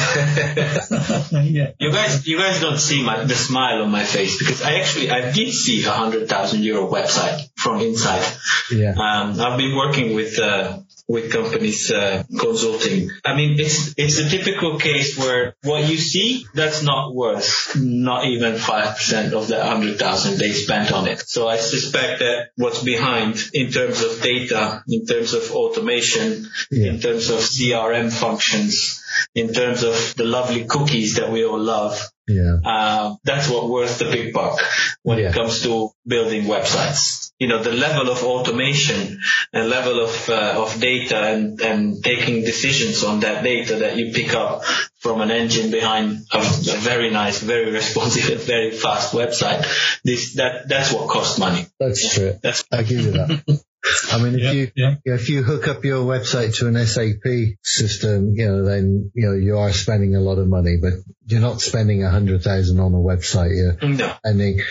yeah. 1.44 1.72
You 1.80 1.92
guys, 1.92 2.26
you 2.28 2.38
guys 2.38 2.60
don't 2.60 2.80
see 2.80 3.04
my, 3.04 3.24
the 3.24 3.36
smile 3.36 3.84
on 3.84 3.92
my 3.92 4.04
face 4.04 4.38
because 4.38 4.62
I 4.62 4.80
actually, 4.80 5.12
I 5.12 5.32
see 5.52 5.84
a 5.84 5.90
hundred 5.90 6.28
thousand 6.30 6.64
euro 6.64 6.90
website 6.90 7.42
from 7.64 7.80
inside. 7.80 8.26
Yeah. 8.72 8.92
Um, 8.98 9.40
I've 9.40 9.58
been 9.58 9.76
working 9.76 10.14
with 10.16 10.38
uh, 10.40 10.80
with 11.08 11.32
companies 11.32 11.92
uh, 11.92 12.24
consulting. 12.40 13.10
I 13.26 13.36
mean, 13.36 13.60
it's 13.60 13.94
it's 13.98 14.18
a 14.20 14.30
typical 14.30 14.80
case 14.80 15.18
where 15.18 15.56
what 15.64 15.90
you 15.90 15.98
see 15.98 16.46
that's 16.54 16.82
not 16.84 17.14
worth 17.14 17.76
not 17.76 18.26
even 18.26 18.56
five 18.58 18.96
percent 18.98 19.34
of 19.34 19.48
the 19.48 19.64
hundred 19.64 20.00
thousand 20.00 20.38
they 20.40 20.52
spent 20.52 20.92
on 20.92 21.08
it. 21.08 21.20
So 21.20 21.48
I 21.48 21.58
suspect 21.58 22.20
that 22.20 22.50
what's 22.56 22.82
behind 22.84 23.38
in 23.54 23.72
terms 23.72 24.02
of 24.04 24.22
data, 24.22 24.84
in 24.88 25.06
terms 25.06 25.34
of 25.34 25.52
automation, 25.52 26.50
Yeah. 26.72 26.92
in 26.92 27.00
terms 27.00 27.30
of 27.30 27.40
CRM 27.40 28.12
functions, 28.12 29.04
in 29.36 29.54
terms 29.54 29.84
of 29.84 30.16
the 30.16 30.24
lovely 30.26 30.66
cookies 30.66 31.16
that 31.16 31.32
we 31.32 31.44
all 31.46 31.60
love, 31.60 32.00
Yeah. 32.28 32.58
uh, 32.66 33.16
that's 33.24 33.50
what 33.50 33.70
worth 33.70 34.00
the 34.00 34.06
big 34.06 34.34
buck 34.34 34.60
when 35.04 35.18
Yeah. 35.20 35.30
it 35.30 35.34
comes 35.36 35.62
to 35.64 35.92
building 36.08 36.46
websites. 36.46 37.32
You 37.40 37.48
know, 37.48 37.62
the 37.62 37.72
level 37.72 38.10
of 38.10 38.24
automation 38.24 39.20
and 39.52 39.70
level 39.70 40.00
of, 40.00 40.30
uh, 40.30 40.56
of 40.58 40.80
data 40.80 41.18
and, 41.18 41.60
and 41.60 42.04
taking 42.04 42.46
decisions 42.46 43.04
on 43.04 43.22
that 43.22 43.44
data 43.44 43.78
that 43.78 43.98
you 43.98 44.14
pick 44.14 44.34
up 44.34 44.64
from 45.00 45.22
an 45.22 45.32
engine 45.32 45.72
behind 45.72 46.26
a, 46.32 46.38
a 46.38 46.78
very 46.78 47.10
nice, 47.10 47.42
very 47.42 47.72
responsive, 47.72 48.30
and 48.30 48.40
very 48.56 48.72
fast 48.72 49.14
website. 49.14 49.66
This, 50.04 50.36
that, 50.36 50.70
that's 50.70 50.94
what 50.94 51.10
costs 51.10 51.38
money. 51.40 51.66
That's 51.80 52.14
true. 52.14 52.40
That's 52.42 52.64
I 52.72 52.84
give 52.84 53.02
you 53.02 53.12
that. 53.12 53.64
I 54.12 54.22
mean, 54.22 54.36
if 54.36 54.42
Yeah, 54.42 54.52
you 54.52 54.72
yeah. 54.76 54.96
if 55.04 55.30
you 55.30 55.44
hook 55.44 55.68
up 55.68 55.84
your 55.84 56.06
website 56.06 56.56
to 56.58 56.68
an 56.68 56.86
SAP 56.86 57.58
system, 57.64 58.34
you 58.36 58.48
know, 58.48 58.64
then 58.64 59.12
you 59.14 59.28
know 59.28 59.34
you 59.36 59.58
are 59.58 59.74
spending 59.74 60.16
a 60.16 60.22
lot 60.22 60.38
of 60.38 60.48
money, 60.48 60.78
but 60.82 60.94
you're 61.26 61.42
not 61.42 61.60
spending 61.62 62.04
a 62.04 62.10
hundred 62.10 62.44
thousand 62.44 62.80
on 62.80 62.94
a 62.94 62.98
website. 62.98 63.56
You're 63.56 63.90
no. 63.90 64.14
spending 64.18 64.62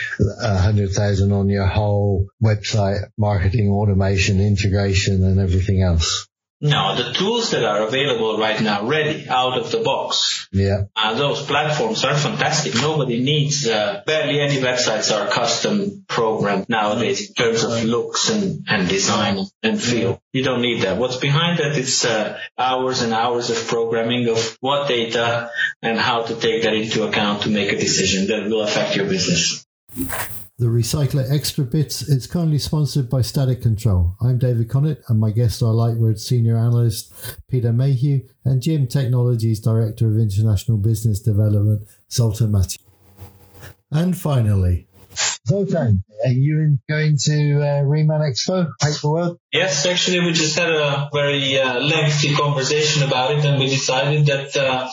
a 0.41 0.57
hundred 0.57 0.91
thousand 0.93 1.31
on 1.31 1.49
your 1.49 1.67
whole 1.67 2.27
website 2.41 3.01
marketing, 3.17 3.69
automation, 3.69 4.41
integration, 4.41 5.23
and 5.23 5.39
everything 5.39 5.81
else. 5.83 6.27
No, 6.63 6.95
the 6.95 7.11
tools 7.11 7.51
that 7.51 7.65
are 7.65 7.85
available 7.85 8.37
right 8.37 8.59
now, 8.61 8.87
ready 8.87 9.27
out 9.27 9.57
of 9.57 9.69
the 9.69 9.79
box, 9.79 10.47
Yeah, 10.53 10.83
Uh, 10.95 11.13
those 11.15 11.41
platforms 11.41 12.05
are 12.05 12.15
fantastic. 12.15 12.75
Nobody 12.75 13.19
needs, 13.19 13.67
uh, 13.67 14.01
barely 14.05 14.39
any 14.39 14.61
websites 14.61 15.11
are 15.11 15.27
custom 15.27 16.05
programmed 16.07 16.69
nowadays 16.69 17.27
in 17.27 17.33
terms 17.33 17.63
of 17.63 17.83
looks 17.83 18.29
and, 18.29 18.65
and 18.69 18.87
design 18.87 19.45
and 19.61 19.81
feel. 19.81 20.21
You 20.31 20.43
don't 20.43 20.61
need 20.61 20.83
that. 20.83 20.97
What's 20.97 21.17
behind 21.17 21.59
that 21.59 21.75
is 21.77 22.05
uh, 22.05 22.39
hours 22.57 23.01
and 23.01 23.13
hours 23.13 23.49
of 23.49 23.67
programming 23.67 24.29
of 24.29 24.57
what 24.61 24.87
data 24.87 25.49
and 25.81 25.99
how 25.99 26.23
to 26.23 26.35
take 26.35 26.63
that 26.63 26.73
into 26.73 27.03
account 27.03 27.41
to 27.41 27.49
make 27.49 27.73
a 27.73 27.77
decision 27.77 28.27
that 28.27 28.49
will 28.49 28.61
affect 28.61 28.95
your 28.95 29.07
business. 29.07 29.65
The 30.63 30.69
Recycler 30.69 31.29
Extra 31.29 31.65
Bits 31.65 32.03
is 32.03 32.25
currently 32.25 32.57
sponsored 32.57 33.09
by 33.09 33.21
Static 33.21 33.61
Control. 33.61 34.15
I'm 34.21 34.37
David 34.37 34.69
Connett, 34.69 35.01
and 35.09 35.19
my 35.19 35.29
guests 35.29 35.61
are 35.61 35.73
Lightword 35.73 36.17
Senior 36.17 36.55
Analyst 36.55 37.11
Peter 37.49 37.73
Mayhew 37.73 38.21
and 38.45 38.61
GM 38.61 38.89
Technologies 38.89 39.59
Director 39.59 40.07
of 40.07 40.17
International 40.17 40.77
Business 40.77 41.19
Development 41.19 41.85
Zoltan 42.09 42.53
Matyas. 42.53 42.77
And 43.91 44.17
finally, 44.17 44.87
Zoltan, 45.45 46.03
are 46.23 46.31
you 46.31 46.77
going 46.89 47.17
to 47.25 47.59
uh, 47.59 47.83
Reman 47.83 48.21
Expo, 48.21 48.71
Paperworld? 48.81 49.39
Yes, 49.51 49.85
actually, 49.85 50.21
we 50.21 50.31
just 50.31 50.57
had 50.57 50.69
a 50.69 51.09
very 51.11 51.59
uh, 51.59 51.79
lengthy 51.81 52.33
conversation 52.33 53.03
about 53.03 53.31
it, 53.31 53.43
and 53.43 53.59
we 53.59 53.67
decided 53.67 54.25
that 54.27 54.55
uh, 54.55 54.89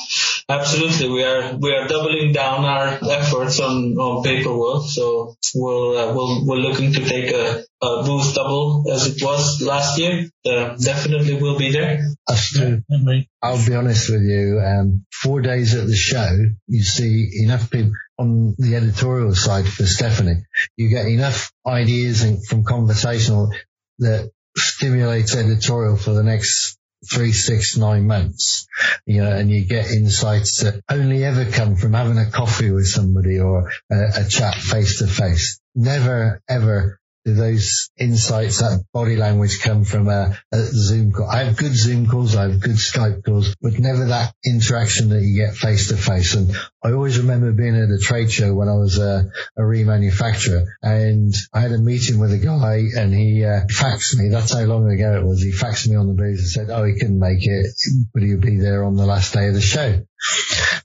absolutely 0.49 1.09
we 1.09 1.23
are 1.23 1.57
we 1.57 1.73
are 1.73 1.87
doubling 1.87 2.33
down 2.33 2.65
our 2.65 2.99
efforts 3.01 3.61
on 3.61 3.97
on 3.97 4.25
Paperworld. 4.25 4.89
So 4.89 5.37
we'll 5.55 5.97
uh, 5.97 6.15
we'll 6.15 6.45
we're 6.45 6.57
looking 6.57 6.95
to 6.95 7.05
take 7.05 7.31
a, 7.33 7.63
a 7.81 8.03
booth 8.03 8.35
double 8.35 8.91
as 8.91 9.07
it 9.07 9.23
was 9.23 9.63
last 9.63 10.01
year. 10.01 10.29
Uh, 10.45 10.75
definitely, 10.77 11.41
we'll 11.41 11.59
be 11.59 11.71
there. 11.71 12.09
Too. 12.55 12.83
I'll 13.41 13.65
be 13.65 13.75
honest 13.75 14.11
with 14.11 14.23
you. 14.23 14.61
Um, 14.65 15.05
four 15.13 15.43
days 15.43 15.75
at 15.75 15.87
the 15.87 15.97
show, 15.97 16.37
you 16.67 16.83
see 16.83 17.43
enough 17.45 17.71
people 17.71 17.93
on 18.21 18.55
the 18.59 18.77
editorial 18.77 19.35
side 19.35 19.67
for 19.67 19.87
Stephanie. 19.87 20.45
You 20.77 20.91
get 20.91 21.07
enough 21.07 21.53
ideas 21.67 22.23
and 22.23 22.45
from 22.47 22.65
conversational 22.65 23.51
that 23.99 24.31
stimulates 24.57 25.35
editorial 25.35 25.97
for 25.97 26.13
the 26.13 26.23
next 26.23 26.77
three, 27.11 27.33
six, 27.33 27.79
nine 27.79 28.07
months. 28.07 28.69
You 29.07 29.25
know, 29.25 29.33
and 29.33 29.51
you 29.51 29.65
get 29.65 29.91
insights 29.91 30.63
that 30.63 30.83
only 30.91 31.25
ever 31.25 31.51
come 31.51 31.77
from 31.77 31.95
having 31.95 32.19
a 32.19 32.31
coffee 32.31 32.71
with 32.71 32.87
somebody 32.87 33.41
or 33.41 33.71
a, 33.91 33.97
a 34.17 34.29
chat 34.29 34.55
face 34.55 34.99
to 34.99 35.07
face. 35.07 35.59
Never 35.75 36.43
ever 36.47 37.00
do 37.25 37.35
those 37.35 37.91
insights, 37.99 38.61
that 38.61 38.85
body 38.93 39.17
language 39.17 39.61
come 39.63 39.85
from 39.85 40.09
a, 40.09 40.37
a 40.53 40.59
Zoom 40.59 41.13
call. 41.13 41.29
I 41.29 41.45
have 41.45 41.57
good 41.57 41.75
Zoom 41.75 42.07
calls, 42.07 42.35
I 42.35 42.49
have 42.49 42.61
good 42.61 42.77
Skype 42.77 43.25
calls, 43.25 43.55
but 43.61 43.79
never 43.79 44.07
that 44.07 44.35
interaction 44.45 45.11
that 45.11 45.23
you 45.23 45.37
get 45.37 45.55
face 45.55 45.89
to 45.89 45.97
face. 45.97 46.35
And 46.35 46.55
I 46.83 46.93
always 46.93 47.19
remember 47.19 47.53
being 47.53 47.77
at 47.77 47.91
a 47.91 47.99
trade 47.99 48.33
show 48.33 48.55
when 48.55 48.69
I 48.69 48.75
was 48.75 48.99
a, 48.99 49.31
a 49.57 49.61
remanufacturer 49.61 50.65
and 50.83 51.35
I 51.53 51.61
had 51.61 51.73
a 51.73 51.79
meeting 51.79 52.19
with 52.19 52.33
a 52.33 52.39
guy 52.39 52.85
and 52.97 53.13
he 53.13 53.45
uh, 53.45 53.67
faxed 53.71 54.17
me. 54.17 54.29
That's 54.29 54.55
how 54.55 54.65
long 54.65 54.91
ago 54.91 55.19
it 55.19 55.27
was. 55.27 55.43
He 55.43 55.53
faxed 55.53 55.89
me 55.89 55.97
on 55.97 56.07
the 56.07 56.15
booth 56.15 56.39
and 56.39 56.49
said, 56.49 56.71
oh, 56.71 56.85
he 56.85 56.95
couldn't 56.95 57.19
make 57.19 57.47
it, 57.47 57.67
but 58.15 58.23
he'll 58.23 58.41
be 58.41 58.59
there 58.59 58.85
on 58.85 58.97
the 58.97 59.07
last 59.07 59.35
day 59.35 59.49
of 59.49 59.55
the 59.55 59.61
show. 59.61 60.03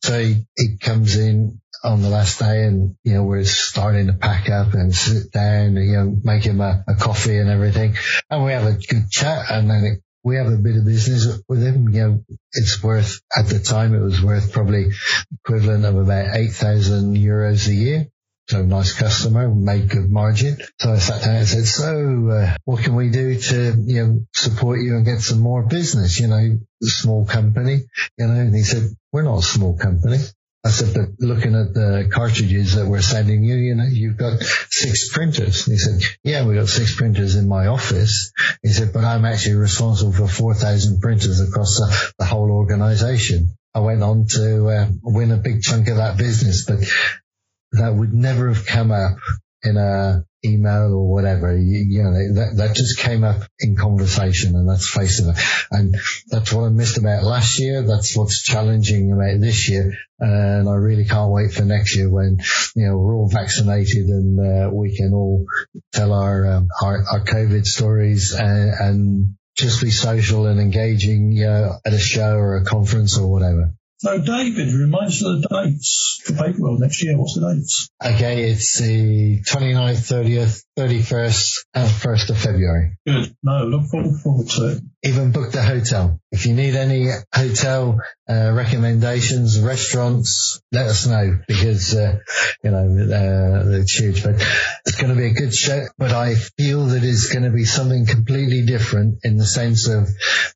So 0.01 0.19
he, 0.19 0.45
he 0.55 0.77
comes 0.77 1.17
in 1.17 1.59
on 1.85 2.01
the 2.01 2.09
last 2.09 2.39
day 2.39 2.63
and, 2.63 2.95
you 3.03 3.13
know, 3.13 3.23
we're 3.23 3.43
starting 3.43 4.07
to 4.07 4.13
pack 4.13 4.49
up 4.49 4.73
and 4.73 4.93
sit 4.93 5.31
down, 5.31 5.75
you 5.75 5.93
know, 5.93 6.17
make 6.23 6.43
him 6.43 6.59
a, 6.59 6.83
a 6.87 6.95
coffee 6.95 7.37
and 7.37 7.49
everything. 7.49 7.95
And 8.29 8.43
we 8.43 8.53
have 8.53 8.65
a 8.65 8.73
good 8.73 9.09
chat 9.11 9.51
and 9.51 9.69
then 9.69 9.83
it, 9.83 10.01
we 10.23 10.37
have 10.37 10.47
a 10.47 10.57
bit 10.57 10.75
of 10.75 10.85
business 10.85 11.39
with 11.47 11.61
him. 11.61 11.89
You 11.89 12.01
know, 12.01 12.25
it's 12.53 12.81
worth, 12.81 13.21
at 13.35 13.47
the 13.47 13.59
time 13.59 13.93
it 13.93 14.01
was 14.01 14.21
worth 14.21 14.51
probably 14.51 14.87
equivalent 15.43 15.85
of 15.85 15.95
about 15.95 16.35
8,000 16.35 17.15
euros 17.15 17.67
a 17.67 17.73
year. 17.73 18.07
So 18.47 18.63
nice 18.63 18.93
customer, 18.93 19.47
made 19.49 19.89
good 19.89 20.09
margin. 20.09 20.57
So 20.79 20.91
I 20.91 20.99
sat 20.99 21.23
down 21.23 21.35
and 21.37 21.47
said, 21.47 21.65
so 21.65 22.29
uh, 22.29 22.55
what 22.63 22.83
can 22.83 22.95
we 22.95 23.09
do 23.09 23.39
to, 23.39 23.73
you 23.85 24.05
know, 24.05 24.25
support 24.33 24.81
you 24.81 24.95
and 24.95 25.05
get 25.05 25.21
some 25.21 25.39
more 25.39 25.63
business? 25.63 26.19
You 26.19 26.27
know, 26.27 26.59
small 26.83 27.25
company, 27.25 27.85
you 28.17 28.27
know, 28.27 28.33
and 28.33 28.55
he 28.55 28.61
said, 28.61 28.89
we're 29.11 29.23
not 29.23 29.39
a 29.39 29.43
small 29.43 29.77
company. 29.77 30.17
I 30.65 30.69
said, 30.69 30.95
but 30.95 31.23
looking 31.23 31.53
at 31.53 31.75
the 31.75 32.09
cartridges 32.11 32.73
that 32.73 32.87
we're 32.87 33.03
sending 33.03 33.43
you, 33.43 33.55
you 33.55 33.75
know, 33.75 33.83
you've 33.83 34.17
got 34.17 34.41
six 34.41 35.13
printers. 35.13 35.63
He 35.65 35.77
said, 35.77 36.01
yeah, 36.23 36.43
we 36.43 36.55
got 36.55 36.69
six 36.69 36.95
printers 36.95 37.35
in 37.35 37.47
my 37.47 37.67
office. 37.67 38.33
He 38.63 38.69
said, 38.69 38.91
but 38.91 39.03
I'm 39.03 39.25
actually 39.25 39.55
responsible 39.55 40.11
for 40.11 40.27
4,000 40.27 41.01
printers 41.01 41.39
across 41.39 41.77
the, 41.77 42.13
the 42.17 42.25
whole 42.25 42.49
organization. 42.49 43.55
I 43.75 43.81
went 43.81 44.01
on 44.01 44.25
to 44.29 44.67
uh, 44.67 44.87
win 45.03 45.31
a 45.31 45.37
big 45.37 45.61
chunk 45.61 45.87
of 45.87 45.97
that 45.97 46.17
business, 46.17 46.65
but 46.65 46.79
that 47.73 47.93
would 47.93 48.13
never 48.13 48.51
have 48.51 48.65
come 48.65 48.89
up 48.89 49.17
in 49.61 49.77
a 49.77 50.25
email 50.45 50.93
or 50.93 51.11
whatever. 51.11 51.55
You, 51.55 51.77
you 51.77 52.03
know, 52.03 52.11
that, 52.35 52.53
that 52.57 52.75
just 52.75 52.99
came 52.99 53.23
up 53.23 53.41
in 53.59 53.75
conversation 53.75 54.55
and 54.55 54.69
that's 54.69 54.89
face 54.89 55.19
it. 55.19 55.35
And 55.71 55.95
that's 56.27 56.53
what 56.53 56.65
I 56.65 56.69
missed 56.69 56.97
about 56.97 57.23
last 57.23 57.59
year. 57.59 57.81
That's 57.81 58.15
what's 58.15 58.43
challenging 58.43 59.11
about 59.11 59.39
this 59.39 59.69
year. 59.69 59.93
And 60.19 60.69
I 60.69 60.75
really 60.75 61.05
can't 61.05 61.31
wait 61.31 61.51
for 61.51 61.63
next 61.63 61.95
year 61.95 62.09
when, 62.09 62.37
you 62.75 62.87
know, 62.87 62.97
we're 62.97 63.15
all 63.15 63.29
vaccinated 63.29 64.07
and 64.07 64.39
uh, 64.39 64.69
we 64.71 64.95
can 64.95 65.13
all 65.13 65.45
tell 65.91 66.13
our, 66.13 66.45
um, 66.45 66.67
our, 66.81 67.03
our 67.11 67.23
COVID 67.25 67.65
stories 67.65 68.33
and, 68.33 68.73
and 68.79 69.35
just 69.55 69.81
be 69.81 69.91
social 69.91 70.47
and 70.47 70.59
engaging, 70.59 71.31
you 71.31 71.47
know, 71.47 71.79
at 71.85 71.93
a 71.93 71.99
show 71.99 72.35
or 72.35 72.57
a 72.57 72.65
conference 72.65 73.17
or 73.17 73.29
whatever. 73.29 73.73
So, 74.05 74.19
David, 74.19 74.71
remind 74.71 75.07
us 75.07 75.23
of 75.25 75.41
the 75.41 75.47
dates 75.47 76.21
for 76.23 76.33
Paperworld 76.33 76.77
next 76.77 77.03
year. 77.03 77.17
What's 77.17 77.33
the 77.33 77.55
dates? 77.55 77.89
Okay, 77.99 78.51
it's 78.51 78.79
the 78.79 79.41
29th, 79.41 80.05
30th, 80.05 80.63
31st, 80.77 81.55
and 81.73 81.89
1st 81.89 82.29
of 82.29 82.37
February. 82.37 82.99
Good. 83.07 83.35
No, 83.41 83.65
look 83.65 83.87
forward, 83.89 84.19
forward 84.21 84.47
to 84.49 84.67
it. 84.73 84.83
Even 85.05 85.31
booked 85.31 85.53
the 85.53 85.61
hotel. 85.61 86.19
If 86.31 86.47
you 86.47 86.53
need 86.53 86.75
any 86.75 87.09
hotel 87.31 87.99
uh, 88.27 88.51
recommendations, 88.53 89.59
restaurants, 89.59 90.59
let 90.71 90.87
us 90.87 91.05
know 91.05 91.39
because, 91.47 91.95
uh, 91.95 92.17
you 92.63 92.71
know, 92.71 92.87
uh, 92.87 93.79
it's 93.79 93.93
huge. 93.93 94.23
But 94.23 94.35
it's 94.85 94.97
going 94.97 95.13
to 95.13 95.15
be 95.15 95.27
a 95.27 95.33
good 95.33 95.53
show. 95.53 95.85
But 95.99 96.11
I 96.11 96.33
feel 96.33 96.87
that 96.87 97.03
it's 97.03 97.31
going 97.31 97.43
to 97.43 97.51
be 97.51 97.65
something 97.65 98.07
completely 98.07 98.65
different 98.65 99.19
in 99.23 99.37
the 99.37 99.45
sense 99.45 99.87
of 99.87 100.09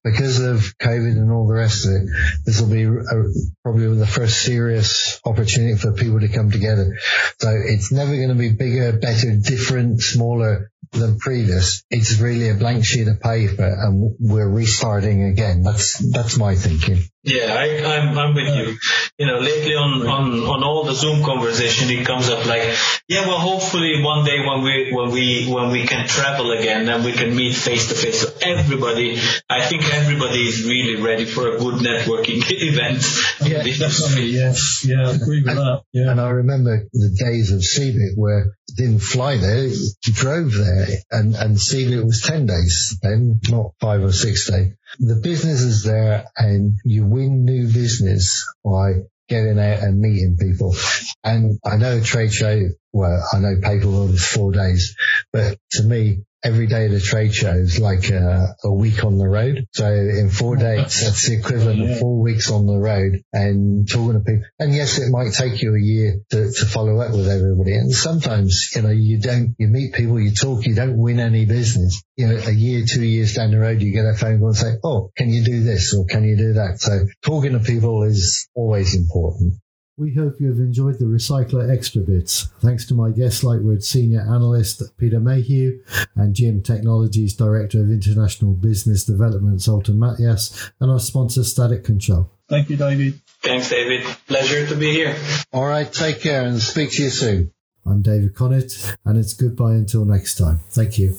because 0.04 0.40
of 0.40 0.76
COVID 0.80 1.12
and 1.12 1.32
all 1.32 1.48
the 1.48 1.54
rest 1.54 1.86
of 1.86 1.92
it, 1.92 2.10
this 2.46 2.60
will 2.60 2.70
be 2.70 2.84
a, 2.84 3.24
probably 3.64 3.96
the 3.98 4.08
first 4.08 4.42
serious 4.42 5.22
opportunity 5.26 5.78
for 5.78 5.94
people 5.94 6.20
to 6.22 6.28
come 6.28 6.50
together. 6.50 6.98
So 7.40 7.50
it's 7.52 7.92
never 7.92 8.16
going 8.16 8.30
to 8.30 8.36
be 8.36 8.52
bigger, 8.52 8.94
better, 8.94 9.36
different, 9.36 10.02
smaller. 10.02 10.72
Than 10.92 11.20
previous, 11.20 11.84
it's 11.90 12.20
really 12.20 12.50
a 12.50 12.56
blank 12.56 12.86
sheet 12.86 13.08
of 13.08 13.20
paper 13.20 13.66
and 13.66 14.16
we're 14.20 14.50
restarting 14.50 15.24
again. 15.24 15.62
That's, 15.62 15.98
that's 16.12 16.38
my 16.38 16.56
thinking. 16.56 17.00
Yeah, 17.24 17.54
I, 17.54 17.66
am 17.66 18.10
I'm, 18.10 18.18
I'm 18.18 18.34
with 18.34 18.48
you. 18.48 18.78
You 19.18 19.28
know, 19.28 19.40
lately 19.40 19.76
on, 19.76 20.08
on, 20.08 20.40
on 20.40 20.64
all 20.64 20.86
the 20.86 20.94
Zoom 20.94 21.24
conversation, 21.24 21.90
it 21.90 22.06
comes 22.06 22.30
up 22.30 22.46
like, 22.46 22.64
yeah, 23.08 23.28
well, 23.28 23.38
hopefully 23.38 24.02
one 24.02 24.26
day 24.26 24.40
when 24.46 24.64
we, 24.64 24.94
when 24.94 25.12
we, 25.12 25.52
when 25.52 25.70
we 25.70 25.86
can 25.86 26.08
travel 26.08 26.52
again 26.52 26.88
and 26.88 27.04
we 27.04 27.12
can 27.12 27.36
meet 27.36 27.56
face 27.56 27.90
to 27.90 27.96
face. 27.96 28.22
So 28.22 28.34
everybody, 28.42 29.20
I 29.50 29.66
think 29.66 29.94
everybody 29.94 30.48
is 30.48 30.66
really 30.66 31.02
ready 31.02 31.26
for 31.26 31.56
a 31.56 31.60
good 31.60 31.76
networking 31.76 32.42
event. 32.50 33.04
Yeah, 33.42 33.64
definitely. 33.64 34.28
Yes. 34.28 34.86
Yeah, 34.88 35.10
I 35.10 35.12
agree 35.12 35.44
with 35.44 35.56
that. 35.56 35.84
Yeah. 35.92 36.12
And 36.12 36.22
I 36.22 36.30
remember 36.30 36.88
the 36.94 37.16
days 37.20 37.52
of 37.52 37.60
CeBIT 37.60 38.14
where 38.16 38.56
didn't 38.76 39.00
fly 39.00 39.38
there, 39.38 39.68
you 39.68 40.14
drove 40.14 40.54
there 40.54 40.88
and, 41.12 41.36
and 41.36 41.58
CeBIT 41.58 42.06
was 42.06 42.22
10 42.22 42.46
days 42.46 42.98
then, 43.02 43.40
not 43.50 43.74
five 43.80 44.04
or 44.04 44.12
six 44.12 44.50
days. 44.50 44.74
The 45.00 45.16
business 45.16 45.62
is 45.62 45.84
there 45.84 46.26
and 46.38 46.78
you 46.84 47.06
win 47.06 47.46
new 47.46 47.68
business 47.68 48.46
by 48.64 49.04
getting 49.28 49.60
out 49.60 49.80
and 49.80 50.00
meeting 50.00 50.38
people. 50.40 50.76
And 51.24 51.60
I 51.64 51.78
know 51.78 51.98
a 51.98 52.02
trade 52.02 52.34
show, 52.34 52.70
well, 52.92 53.24
I 53.32 53.40
know 53.40 53.56
Paperworld 53.56 54.14
is 54.14 54.26
four 54.26 54.52
days, 54.52 54.96
but 55.32 55.58
to 55.74 55.84
me, 55.84 56.24
every 56.44 56.68
day 56.68 56.86
at 56.86 56.92
a 56.92 57.00
trade 57.00 57.34
show 57.34 57.52
is 57.52 57.80
like 57.80 58.10
a, 58.10 58.56
a, 58.64 58.72
week 58.72 59.04
on 59.04 59.18
the 59.18 59.28
road. 59.28 59.66
So 59.74 59.86
in 59.86 60.30
four 60.30 60.56
oh, 60.56 60.60
days, 60.60 61.04
that's 61.04 61.28
the 61.28 61.38
equivalent 61.38 61.82
of 61.82 62.00
four 62.00 62.22
weeks 62.22 62.50
on 62.50 62.66
the 62.66 62.78
road 62.78 63.22
and 63.34 63.88
talking 63.90 64.14
to 64.14 64.20
people. 64.20 64.44
And 64.58 64.74
yes, 64.74 65.00
it 65.00 65.10
might 65.10 65.34
take 65.34 65.62
you 65.62 65.76
a 65.76 65.80
year 65.80 66.16
to, 66.32 66.52
to 66.52 66.66
follow 66.66 67.00
up 67.02 67.12
with 67.12 67.28
everybody. 67.28 67.76
And 67.76 67.92
sometimes, 67.92 68.72
you 68.76 68.82
know, 68.82 68.90
you 68.90 69.20
don't, 69.20 69.56
you 69.58 69.68
meet 69.68 69.94
people, 69.94 70.20
you 70.20 70.34
talk, 70.34 70.66
you 70.66 70.76
don't 70.76 70.98
win 70.98 71.20
any 71.20 71.46
business. 71.46 72.02
You 72.16 72.28
know, 72.28 72.38
a 72.38 72.52
year, 72.52 72.86
two 72.88 73.04
years 73.04 73.34
down 73.34 73.52
the 73.52 73.60
road, 73.60 73.82
you 73.82 73.92
get 73.92 74.06
a 74.06 74.14
phone 74.14 74.40
call 74.40 74.50
and 74.50 74.58
say, 74.58 74.74
Oh, 74.84 75.12
can 75.16 75.30
you 75.30 75.44
do 75.44 75.64
this 75.64 75.94
or 75.94 76.06
can 76.06 76.24
you 76.24 76.38
do 76.38 76.54
that? 76.54 76.80
So 76.80 77.06
talking 77.22 77.54
to 77.54 77.60
people 77.60 78.04
is 78.04 78.48
always 78.56 78.96
important. 78.96 79.56
We 80.00 80.14
hope 80.14 80.40
you 80.40 80.48
have 80.48 80.60
enjoyed 80.60 80.98
the 80.98 81.06
Recycler 81.06 81.70
Extra 81.70 82.02
Bits. 82.02 82.48
Thanks 82.62 82.86
to 82.86 82.94
my 82.94 83.12
guest, 83.12 83.44
Lightword 83.44 83.84
Senior 83.84 84.22
Analyst 84.22 84.82
Peter 84.98 85.20
Mayhew 85.20 85.84
and 86.16 86.34
GM 86.34 86.64
Technologies 86.64 87.34
Director 87.34 87.82
of 87.82 87.92
International 87.92 88.54
Business 88.54 89.04
Development, 89.04 89.60
Zoltan 89.60 89.98
Matyas, 89.98 90.72
and 90.80 90.90
our 90.90 91.02
sponsor, 91.02 91.44
Static 91.44 91.84
Control. 91.84 92.32
Thank 92.48 92.70
you, 92.70 92.78
David. 92.78 93.20
Thanks, 93.44 93.70
David. 93.70 94.06
Pleasure 94.26 94.66
to 94.68 94.76
be 94.78 94.94
here. 94.94 95.18
All 95.52 95.66
right, 95.66 95.92
take 95.92 96.22
care 96.22 96.46
and 96.46 96.62
speak 96.62 96.92
to 96.92 97.04
you 97.04 97.10
soon. 97.10 97.52
I'm 97.86 98.02
David 98.02 98.36
Connett, 98.36 98.96
and 99.04 99.18
it's 99.20 99.34
goodbye 99.34 99.74
until 99.74 100.06
next 100.06 100.38
time. 100.38 100.62
Thank 100.70 100.98
you. 100.98 101.18